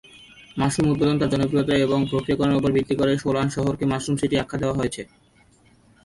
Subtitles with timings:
[0.57, 4.77] Mushroom উৎপাদন তার জনপ্রিয়তা এবং প্রক্রিয়াকরণের ওপর ভিত্তি করে সোলান শহরকে "মাশরুম সিটি" আখ্যা দেওয়া
[4.79, 5.01] হয়েছে।